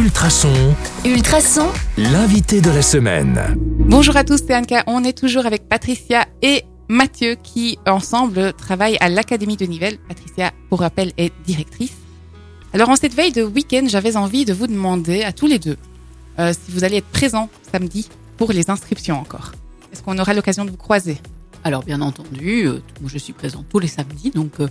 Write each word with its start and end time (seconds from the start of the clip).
Ultrason, 0.00 0.74
Ultrason, 1.04 1.68
l'invité 1.98 2.62
de 2.62 2.70
la 2.70 2.80
semaine. 2.80 3.38
Bonjour 3.80 4.16
à 4.16 4.24
tous, 4.24 4.38
c'est 4.38 4.56
Anka. 4.56 4.82
On 4.86 5.04
est 5.04 5.12
toujours 5.12 5.44
avec 5.44 5.68
Patricia 5.68 6.24
et 6.40 6.64
Mathieu 6.88 7.34
qui, 7.34 7.78
ensemble, 7.86 8.54
travaillent 8.54 8.96
à 9.00 9.10
l'Académie 9.10 9.58
de 9.58 9.66
Nivelles. 9.66 9.98
Patricia, 10.08 10.52
pour 10.70 10.80
rappel, 10.80 11.12
est 11.18 11.34
directrice. 11.44 11.92
Alors, 12.72 12.88
en 12.88 12.96
cette 12.96 13.12
veille 13.12 13.32
de 13.32 13.42
week-end, 13.42 13.84
j'avais 13.88 14.16
envie 14.16 14.46
de 14.46 14.54
vous 14.54 14.68
demander 14.68 15.22
à 15.22 15.32
tous 15.34 15.46
les 15.46 15.58
deux 15.58 15.76
euh, 16.38 16.54
si 16.54 16.72
vous 16.72 16.82
allez 16.82 16.96
être 16.96 17.10
présents 17.12 17.50
samedi 17.70 18.08
pour 18.38 18.52
les 18.52 18.70
inscriptions 18.70 19.20
encore. 19.20 19.52
Est-ce 19.92 20.02
qu'on 20.02 20.18
aura 20.18 20.32
l'occasion 20.32 20.64
de 20.64 20.70
vous 20.70 20.78
croiser? 20.78 21.18
Alors 21.62 21.82
bien 21.84 22.00
entendu, 22.00 22.66
euh, 22.66 22.80
je 23.04 23.18
suis 23.18 23.34
présente 23.34 23.66
tous 23.68 23.80
les 23.80 23.86
samedis, 23.86 24.30
donc 24.30 24.60
euh, 24.60 24.68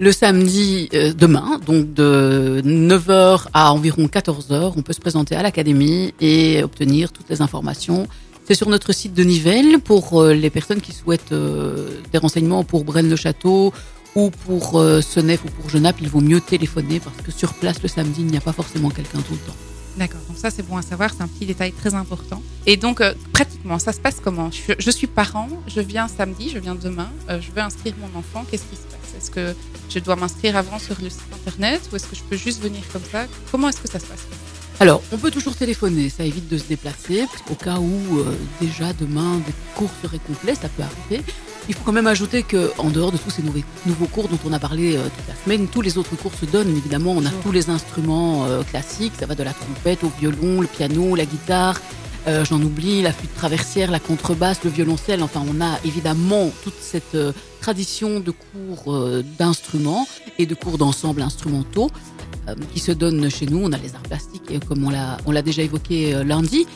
le 0.00 0.12
samedi 0.12 0.88
euh, 0.94 1.12
demain, 1.12 1.60
donc 1.64 1.92
de 1.92 2.62
9h 2.64 3.48
à 3.52 3.72
environ 3.72 4.06
14h, 4.06 4.72
on 4.74 4.82
peut 4.82 4.94
se 4.94 5.00
présenter 5.00 5.36
à 5.36 5.42
l'académie 5.42 6.14
et 6.20 6.62
obtenir 6.62 7.12
toutes 7.12 7.28
les 7.28 7.42
informations. 7.42 8.08
C'est 8.46 8.54
sur 8.54 8.70
notre 8.70 8.94
site 8.94 9.12
de 9.12 9.22
Nivelles 9.22 9.78
pour 9.78 10.22
euh, 10.22 10.32
les 10.32 10.48
personnes 10.48 10.80
qui 10.80 10.92
souhaitent 10.92 11.32
euh, 11.32 12.00
des 12.12 12.18
renseignements 12.18 12.64
pour 12.64 12.84
Braine-le-Château 12.84 13.74
ou 14.16 14.30
pour 14.30 14.82
Senef 15.02 15.44
ou 15.44 15.48
pour 15.50 15.70
Genappe, 15.70 16.00
il 16.00 16.08
vaut 16.08 16.20
mieux 16.20 16.40
téléphoner 16.40 16.98
parce 16.98 17.18
que 17.18 17.30
sur 17.30 17.54
place 17.54 17.80
le 17.80 17.88
samedi, 17.88 18.22
il 18.22 18.26
n'y 18.26 18.36
a 18.36 18.40
pas 18.40 18.52
forcément 18.52 18.88
quelqu'un 18.88 19.20
tout 19.20 19.34
le 19.34 19.38
temps. 19.38 19.56
D'accord, 19.96 20.20
donc 20.28 20.38
ça 20.38 20.50
c'est 20.50 20.62
bon 20.62 20.76
à 20.76 20.82
savoir, 20.82 21.10
c'est 21.14 21.22
un 21.22 21.26
petit 21.28 21.46
détail 21.46 21.72
très 21.72 21.94
important. 21.94 22.42
Et 22.66 22.76
donc 22.76 23.00
euh, 23.00 23.12
pratiquement, 23.32 23.78
ça 23.78 23.92
se 23.92 24.00
passe 24.00 24.16
comment? 24.22 24.50
Je, 24.50 24.90
suis- 24.90 25.06
parent, 25.08 25.48
je 25.66 25.80
viens 25.80 26.08
samedi, 26.08 26.48
je 26.48 26.58
viens 26.58 26.74
demain, 26.74 27.10
euh, 27.28 27.40
je 27.40 27.50
veux 27.50 27.60
inscrire 27.60 27.94
mon 28.00 28.18
enfant, 28.18 28.44
qu'est-ce 28.50 28.64
qui 28.64 28.76
se 28.76 28.82
passe? 28.82 29.14
Est-ce 29.18 29.30
que 29.30 29.54
je 29.88 29.98
dois 29.98 30.16
m'inscrire 30.16 30.56
avant 30.56 30.78
sur 30.78 30.96
le 31.02 31.10
site 31.10 31.20
internet 31.34 31.82
ou 31.92 31.96
est-ce 31.96 32.06
que 32.06 32.16
je 32.16 32.22
peux 32.22 32.36
juste 32.36 32.62
venir 32.62 32.80
comme 32.92 33.02
ça? 33.10 33.26
Comment 33.50 33.68
est-ce 33.68 33.80
que 33.80 33.88
ça 33.90 33.98
se 33.98 34.06
passe? 34.06 34.26
Alors, 34.78 35.02
on 35.12 35.18
peut 35.18 35.30
toujours 35.30 35.54
téléphoner, 35.56 36.08
ça 36.08 36.24
évite 36.24 36.48
de 36.48 36.56
se 36.56 36.64
déplacer, 36.64 37.26
qu'au 37.46 37.54
cas 37.54 37.78
où 37.78 38.18
euh, 38.20 38.34
déjà 38.62 38.94
demain 38.94 39.36
des 39.38 39.52
cours 39.74 39.90
seraient 40.02 40.20
complets, 40.20 40.54
ça 40.54 40.68
peut 40.70 40.82
arriver. 40.82 41.22
Il 41.70 41.74
faut 41.76 41.84
quand 41.84 41.92
même 41.92 42.08
ajouter 42.08 42.42
que 42.42 42.72
en 42.78 42.90
dehors 42.90 43.12
de 43.12 43.16
tous 43.16 43.30
ces 43.30 43.42
nouveaux, 43.42 43.60
nouveaux 43.86 44.08
cours 44.08 44.26
dont 44.26 44.40
on 44.44 44.52
a 44.52 44.58
parlé 44.58 44.96
euh, 44.96 45.04
toute 45.04 45.28
la 45.28 45.36
semaine, 45.44 45.68
tous 45.68 45.82
les 45.82 45.98
autres 45.98 46.16
cours 46.16 46.32
se 46.34 46.44
donnent. 46.44 46.76
Évidemment, 46.76 47.12
on 47.12 47.24
a 47.24 47.30
tous 47.44 47.52
les 47.52 47.70
instruments 47.70 48.44
euh, 48.46 48.64
classiques, 48.64 49.12
ça 49.20 49.26
va 49.26 49.36
de 49.36 49.44
la 49.44 49.52
trompette 49.52 50.02
au 50.02 50.10
violon, 50.18 50.60
le 50.62 50.66
piano, 50.66 51.14
la 51.14 51.26
guitare. 51.26 51.80
euh, 52.26 52.44
J'en 52.44 52.60
oublie, 52.60 53.02
la 53.02 53.12
flûte 53.12 53.32
traversière, 53.36 53.92
la 53.92 54.00
contrebasse, 54.00 54.64
le 54.64 54.70
violoncelle. 54.70 55.22
Enfin, 55.22 55.44
on 55.48 55.60
a 55.64 55.78
évidemment 55.84 56.50
toute 56.64 56.74
cette 56.80 57.16
tradition 57.60 58.18
de 58.18 58.32
cours 58.32 58.98
d'instruments 59.38 60.08
et 60.40 60.46
de 60.46 60.56
cours 60.56 60.76
d'ensemble 60.76 61.22
instrumentaux 61.22 61.88
qui 62.72 62.80
se 62.80 62.92
donnent 62.92 63.30
chez 63.30 63.46
nous. 63.46 63.58
On 63.62 63.72
a 63.72 63.78
les 63.78 63.94
arts 63.94 64.02
plastiques, 64.02 64.64
comme 64.66 64.84
on 64.84 64.90
l'a, 64.90 65.18
on 65.26 65.32
l'a 65.32 65.42
déjà 65.42 65.62
évoqué 65.62 66.14
euh, 66.14 66.24
lundi. 66.24 66.66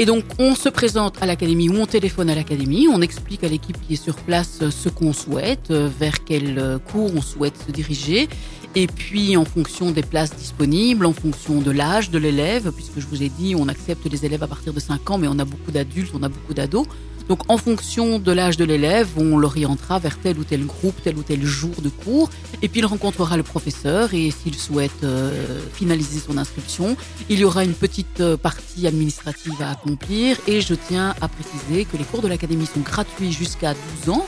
Et 0.00 0.06
donc, 0.06 0.24
on 0.40 0.56
se 0.56 0.68
présente 0.68 1.22
à 1.22 1.26
l'académie 1.26 1.68
ou 1.68 1.76
on 1.76 1.86
téléphone 1.86 2.28
à 2.28 2.34
l'académie. 2.34 2.88
On 2.92 3.00
explique 3.00 3.44
à 3.44 3.48
l'équipe 3.48 3.76
qui 3.86 3.94
est 3.94 4.02
sur 4.02 4.16
place 4.16 4.58
euh, 4.62 4.70
ce 4.72 4.88
qu'on 4.88 5.12
souhaite, 5.12 5.70
euh, 5.70 5.88
vers 6.00 6.24
quel 6.24 6.58
euh, 6.58 6.78
cours 6.78 7.14
on 7.14 7.22
souhaite 7.22 7.54
se 7.64 7.70
diriger. 7.70 8.28
Et 8.74 8.88
puis, 8.88 9.36
en 9.36 9.44
fonction 9.44 9.92
des 9.92 10.02
places 10.02 10.34
disponibles, 10.34 11.06
en 11.06 11.12
fonction 11.12 11.60
de 11.60 11.70
l'âge 11.70 12.10
de 12.10 12.18
l'élève, 12.18 12.72
puisque 12.72 12.98
je 12.98 13.06
vous 13.06 13.22
ai 13.22 13.28
dit, 13.28 13.54
on 13.56 13.68
accepte 13.68 14.04
les 14.10 14.26
élèves 14.26 14.42
à 14.42 14.48
partir 14.48 14.72
de 14.72 14.80
5 14.80 15.10
ans, 15.12 15.18
mais 15.18 15.28
on 15.28 15.38
a 15.38 15.44
beaucoup 15.44 15.70
d'adultes, 15.70 16.10
on 16.12 16.24
a 16.24 16.28
beaucoup 16.28 16.54
d'ados. 16.54 16.88
Donc, 17.28 17.40
en 17.48 17.56
fonction 17.56 18.18
de 18.18 18.32
l'âge 18.32 18.56
de 18.56 18.64
l'élève, 18.64 19.08
on 19.16 19.38
l'orientera 19.38 19.98
vers 19.98 20.18
tel 20.18 20.38
ou 20.38 20.44
tel 20.44 20.66
groupe, 20.66 20.94
tel 21.02 21.16
ou 21.16 21.22
tel 21.22 21.42
jour 21.44 21.74
de 21.82 21.88
cours. 21.88 22.30
Et 22.62 22.68
puis 22.68 22.80
il 22.80 22.86
rencontrera 22.86 23.36
le 23.36 23.42
professeur 23.42 24.14
et 24.14 24.30
s'il 24.30 24.54
souhaite 24.54 25.04
euh, 25.04 25.60
finaliser 25.72 26.20
son 26.20 26.36
inscription, 26.38 26.96
il 27.28 27.38
y 27.38 27.44
aura 27.44 27.64
une 27.64 27.74
petite 27.74 28.20
euh, 28.20 28.36
partie 28.36 28.86
administrative 28.86 29.54
à 29.60 29.70
accomplir. 29.70 30.36
Et 30.46 30.60
je 30.60 30.74
tiens 30.74 31.14
à 31.20 31.28
préciser 31.28 31.84
que 31.84 31.96
les 31.96 32.04
cours 32.04 32.22
de 32.22 32.28
l'académie 32.28 32.66
sont 32.66 32.80
gratuits 32.80 33.32
jusqu'à 33.32 33.74
12 34.06 34.14
ans. 34.14 34.26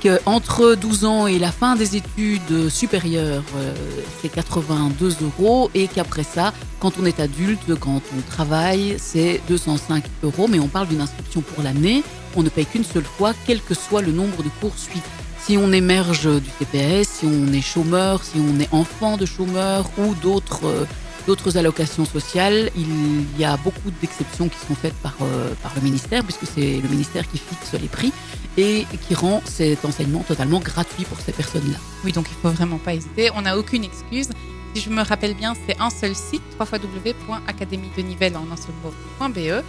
Que 0.00 0.18
entre 0.24 0.76
12 0.76 1.04
ans 1.04 1.26
et 1.26 1.38
la 1.38 1.52
fin 1.52 1.76
des 1.76 1.94
études 1.94 2.70
supérieures, 2.70 3.44
euh, 3.56 3.74
c'est 4.22 4.30
82 4.30 5.16
euros 5.20 5.70
et 5.74 5.88
qu'après 5.88 6.22
ça, 6.22 6.54
quand 6.78 6.94
on 6.98 7.04
est 7.04 7.20
adulte, 7.20 7.74
quand 7.78 8.00
on 8.16 8.22
travaille, 8.30 8.96
c'est 8.98 9.42
205 9.48 10.02
euros. 10.22 10.48
Mais 10.48 10.58
on 10.58 10.68
parle 10.68 10.88
d'une 10.88 11.02
inscription 11.02 11.42
pour 11.42 11.62
l'année. 11.62 12.02
On 12.34 12.42
ne 12.42 12.48
paye 12.48 12.64
qu'une 12.64 12.84
seule 12.84 13.04
fois, 13.04 13.34
quel 13.46 13.60
que 13.60 13.74
soit 13.74 14.00
le 14.00 14.12
nombre 14.12 14.42
de 14.42 14.48
cours 14.60 14.72
suivis. 14.78 15.02
Si 15.44 15.58
on 15.58 15.70
émerge 15.70 16.28
du 16.40 16.50
TPS, 16.58 17.08
si 17.08 17.26
on 17.26 17.52
est 17.52 17.60
chômeur, 17.60 18.24
si 18.24 18.38
on 18.38 18.58
est 18.58 18.72
enfant 18.72 19.18
de 19.18 19.26
chômeur 19.26 19.90
ou 19.98 20.14
d'autres 20.14 20.64
euh, 20.64 20.84
d'autres 21.26 21.56
allocations 21.56 22.04
sociales, 22.04 22.70
il 22.76 23.38
y 23.38 23.44
a 23.44 23.56
beaucoup 23.58 23.90
d'exceptions 24.00 24.48
qui 24.48 24.58
sont 24.66 24.74
faites 24.74 24.94
par, 24.94 25.14
euh, 25.22 25.52
par 25.62 25.72
le 25.76 25.82
ministère, 25.82 26.22
puisque 26.24 26.46
c'est 26.46 26.80
le 26.80 26.88
ministère 26.88 27.28
qui 27.30 27.38
fixe 27.38 27.72
les 27.80 27.88
prix 27.88 28.12
et 28.56 28.86
qui 29.06 29.14
rend 29.14 29.42
cet 29.44 29.84
enseignement 29.84 30.24
totalement 30.26 30.60
gratuit 30.60 31.04
pour 31.04 31.18
ces 31.20 31.32
personnes-là. 31.32 31.78
Oui, 32.04 32.12
donc 32.12 32.26
il 32.30 32.36
faut 32.42 32.50
vraiment 32.50 32.78
pas 32.78 32.94
hésiter. 32.94 33.30
On 33.34 33.42
n'a 33.42 33.56
aucune 33.56 33.84
excuse. 33.84 34.28
Si 34.74 34.82
je 34.82 34.90
me 34.90 35.02
rappelle 35.02 35.34
bien, 35.34 35.54
c'est 35.66 35.80
un 35.80 35.90
seul 35.90 36.14
site, 36.14 36.42
www.académie-de-nivelles 36.58 38.36
en 38.36 38.52
un 38.52 38.56
seul 38.56 38.74
mot.be. 38.82 39.64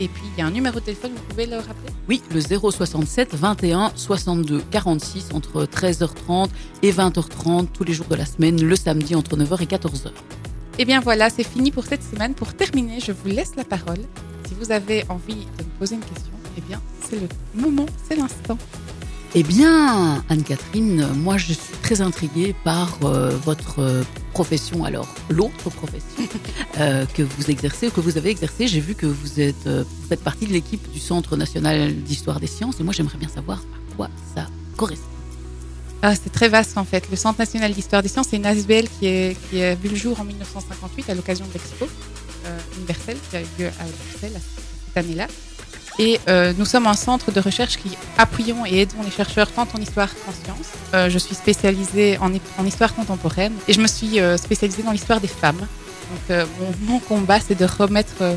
Et 0.00 0.08
puis 0.08 0.24
il 0.32 0.38
y 0.38 0.42
a 0.42 0.46
un 0.46 0.50
numéro 0.50 0.80
de 0.80 0.84
téléphone, 0.84 1.12
vous 1.14 1.22
pouvez 1.28 1.46
le 1.46 1.56
rappeler? 1.56 1.90
Oui, 2.08 2.20
le 2.32 2.40
067 2.40 3.34
21 3.34 3.92
62 3.94 4.62
46 4.70 5.28
entre 5.32 5.66
13h30 5.66 6.48
et 6.82 6.90
20h30 6.90 7.68
tous 7.72 7.84
les 7.84 7.92
jours 7.92 8.06
de 8.06 8.16
la 8.16 8.26
semaine, 8.26 8.60
le 8.60 8.76
samedi 8.76 9.14
entre 9.14 9.36
9h 9.36 9.62
et 9.62 9.66
14h. 9.66 10.10
Eh 10.78 10.84
bien 10.84 11.00
voilà, 11.00 11.30
c'est 11.30 11.44
fini 11.44 11.70
pour 11.70 11.84
cette 11.84 12.02
semaine. 12.02 12.34
Pour 12.34 12.54
terminer, 12.54 12.98
je 12.98 13.12
vous 13.12 13.28
laisse 13.28 13.54
la 13.56 13.64
parole. 13.64 14.00
Si 14.48 14.54
vous 14.58 14.72
avez 14.72 15.04
envie 15.08 15.46
de 15.58 15.64
me 15.64 15.78
poser 15.78 15.94
une 15.94 16.00
question, 16.00 16.32
eh 16.58 16.60
bien 16.62 16.80
c'est 17.00 17.20
le 17.20 17.28
moment, 17.54 17.86
c'est 18.08 18.16
l'instant. 18.16 18.58
Eh 19.36 19.42
bien, 19.42 20.22
Anne-Catherine, 20.28 21.08
moi 21.16 21.36
je 21.38 21.52
suis 21.52 21.76
très 21.82 22.00
intriguée 22.00 22.54
par 22.64 22.98
euh, 23.02 23.30
votre 23.44 24.04
profession, 24.32 24.84
alors 24.84 25.08
l'autre 25.28 25.70
profession 25.70 26.22
euh, 26.78 27.04
que 27.06 27.22
vous 27.22 27.50
exercez 27.50 27.88
ou 27.88 27.90
que 27.90 28.00
vous 28.00 28.16
avez 28.16 28.30
exercé. 28.30 28.66
J'ai 28.68 28.80
vu 28.80 28.94
que 28.94 29.06
vous, 29.06 29.40
êtes, 29.40 29.66
euh, 29.66 29.82
vous 29.82 30.08
faites 30.08 30.22
partie 30.22 30.46
de 30.46 30.52
l'équipe 30.52 30.90
du 30.92 31.00
Centre 31.00 31.36
national 31.36 31.94
d'histoire 31.94 32.40
des 32.40 32.46
sciences 32.46 32.78
et 32.80 32.84
moi 32.84 32.92
j'aimerais 32.92 33.18
bien 33.18 33.28
savoir 33.28 33.58
à 33.58 33.96
quoi 33.96 34.08
ça 34.34 34.46
correspond. 34.76 35.13
Ah, 36.06 36.12
c'est 36.14 36.30
très 36.30 36.50
vaste 36.50 36.76
en 36.76 36.84
fait. 36.84 37.08
Le 37.10 37.16
Centre 37.16 37.38
national 37.38 37.72
d'histoire 37.72 38.02
des 38.02 38.10
sciences, 38.10 38.26
c'est 38.28 38.36
une 38.36 38.44
ASBL 38.44 38.88
qui, 38.90 39.06
est, 39.06 39.38
qui 39.48 39.62
a 39.62 39.74
vu 39.74 39.88
le 39.88 39.96
jour 39.96 40.20
en 40.20 40.24
1958 40.24 41.08
à 41.08 41.14
l'occasion 41.14 41.46
de 41.46 41.52
l'expo 41.54 41.88
euh, 42.44 42.58
universelle 42.76 43.16
qui 43.30 43.36
a 43.38 43.40
eu 43.40 43.46
lieu 43.58 43.68
à 43.68 43.84
Bruxelles 43.84 44.38
cette 44.38 44.96
année-là. 44.98 45.28
Et 45.98 46.20
euh, 46.28 46.52
nous 46.58 46.66
sommes 46.66 46.86
un 46.86 46.92
centre 46.92 47.32
de 47.32 47.40
recherche 47.40 47.78
qui 47.78 47.96
appuyons 48.18 48.66
et 48.66 48.82
aidons 48.82 49.02
les 49.02 49.10
chercheurs 49.10 49.50
tant 49.50 49.66
en 49.74 49.80
histoire 49.80 50.10
qu'en 50.12 50.32
sciences. 50.32 50.72
Euh, 50.92 51.08
je 51.08 51.16
suis 51.16 51.34
spécialisée 51.34 52.18
en, 52.18 52.30
en 52.58 52.66
histoire 52.66 52.94
contemporaine 52.94 53.54
et 53.66 53.72
je 53.72 53.80
me 53.80 53.86
suis 53.86 54.18
spécialisée 54.36 54.82
dans 54.82 54.92
l'histoire 54.92 55.22
des 55.22 55.28
femmes. 55.42 55.66
Donc 56.28 56.46
mon, 56.82 56.98
combat, 56.98 57.40
c'est 57.40 57.58
de 57.58 57.64
remettre 57.64 58.36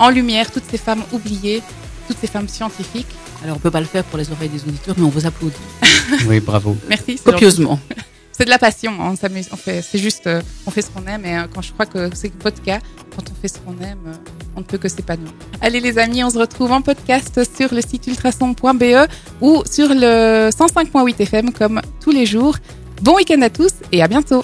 en 0.00 0.10
lumière 0.10 0.50
toutes 0.50 0.68
ces 0.68 0.78
femmes 0.78 1.04
oubliées, 1.12 1.62
toutes 2.06 2.18
ces 2.18 2.26
femmes 2.26 2.48
scientifiques. 2.48 3.06
Alors 3.42 3.56
on 3.56 3.58
peut 3.58 3.70
pas 3.70 3.80
le 3.80 3.86
faire 3.86 4.04
pour 4.04 4.18
les 4.18 4.30
oreilles 4.30 4.48
des 4.48 4.62
auditeurs, 4.62 4.94
mais 4.98 5.04
on 5.04 5.08
vous 5.08 5.26
applaudit 5.26 5.56
Oui, 6.28 6.40
bravo. 6.40 6.76
Merci. 6.88 7.16
copieusement. 7.24 7.78
C'est 8.36 8.44
de 8.44 8.50
la 8.50 8.58
passion, 8.58 8.92
hein, 9.00 9.10
on 9.12 9.16
s'amuse, 9.16 9.48
on 9.52 9.56
fait, 9.56 9.80
c'est 9.80 9.98
juste, 9.98 10.26
euh, 10.26 10.42
on 10.66 10.72
fait 10.72 10.82
ce 10.82 10.90
qu'on 10.90 11.06
aime 11.06 11.24
et 11.24 11.36
euh, 11.36 11.42
quand 11.54 11.62
je 11.62 11.72
crois 11.72 11.86
que 11.86 12.10
c'est 12.16 12.32
votre 12.42 12.60
cas, 12.60 12.80
quand 13.14 13.22
on 13.30 13.40
fait 13.40 13.46
ce 13.46 13.58
qu'on 13.58 13.80
aime, 13.80 14.00
euh, 14.08 14.30
on 14.56 14.60
ne 14.60 14.64
peut 14.64 14.76
que 14.76 14.88
s'épanouir. 14.88 15.30
Allez 15.60 15.78
les 15.78 15.98
amis, 15.98 16.24
on 16.24 16.30
se 16.30 16.38
retrouve 16.38 16.72
en 16.72 16.82
podcast 16.82 17.40
sur 17.56 17.72
le 17.72 17.80
site 17.80 18.08
ultrason.be 18.08 19.08
ou 19.40 19.62
sur 19.70 19.88
le 19.88 20.50
105.8 20.50 21.14
FM 21.22 21.52
comme 21.52 21.80
tous 22.02 22.10
les 22.10 22.26
jours. 22.26 22.56
Bon 23.02 23.14
week-end 23.14 23.40
à 23.40 23.50
tous 23.50 23.70
et 23.92 24.02
à 24.02 24.08
bientôt 24.08 24.42